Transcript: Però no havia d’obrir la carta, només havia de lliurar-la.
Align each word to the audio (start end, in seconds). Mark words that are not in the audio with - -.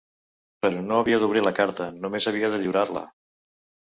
Però 0.65 0.79
no 0.85 1.01
havia 1.01 1.19
d’obrir 1.23 1.43
la 1.47 1.53
carta, 1.59 1.87
només 2.05 2.27
havia 2.31 2.49
de 2.55 2.61
lliurar-la. 2.65 3.05